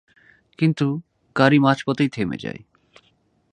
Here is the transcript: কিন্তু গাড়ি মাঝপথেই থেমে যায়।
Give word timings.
কিন্তু 0.59 0.85
গাড়ি 1.35 1.57
মাঝপথেই 1.59 2.09
থেমে 2.09 2.37
যায়। 2.37 2.61